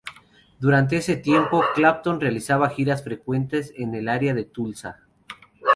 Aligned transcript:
Durante 0.59 0.95
ese 0.97 1.15
tiempo, 1.15 1.63
Clapton 1.75 2.19
realizaba 2.19 2.71
giras 2.71 3.03
frecuentes 3.03 3.71
en 3.77 3.93
el 3.93 4.09
área 4.09 4.33
de 4.33 4.45
Tulsa. 4.45 5.01